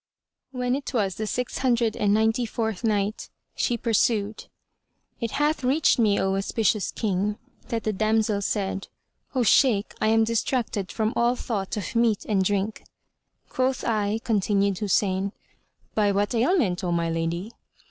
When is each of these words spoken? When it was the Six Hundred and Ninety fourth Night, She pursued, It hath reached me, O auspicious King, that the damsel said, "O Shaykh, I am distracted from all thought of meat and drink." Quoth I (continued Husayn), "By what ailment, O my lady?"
When 0.51 0.73
it 0.75 0.95
was 0.95 1.13
the 1.13 1.27
Six 1.27 1.59
Hundred 1.59 1.95
and 1.95 2.11
Ninety 2.11 2.47
fourth 2.47 2.83
Night, 2.83 3.29
She 3.53 3.77
pursued, 3.77 4.45
It 5.19 5.29
hath 5.29 5.63
reached 5.63 5.99
me, 5.99 6.19
O 6.19 6.33
auspicious 6.35 6.91
King, 6.91 7.37
that 7.67 7.83
the 7.83 7.93
damsel 7.93 8.41
said, 8.41 8.87
"O 9.35 9.43
Shaykh, 9.43 9.93
I 10.01 10.07
am 10.07 10.23
distracted 10.23 10.91
from 10.91 11.13
all 11.15 11.35
thought 11.35 11.77
of 11.77 11.95
meat 11.95 12.25
and 12.25 12.43
drink." 12.43 12.81
Quoth 13.47 13.83
I 13.85 14.19
(continued 14.23 14.77
Husayn), 14.79 15.33
"By 15.93 16.11
what 16.11 16.33
ailment, 16.33 16.83
O 16.83 16.91
my 16.91 17.07
lady?" 17.11 17.51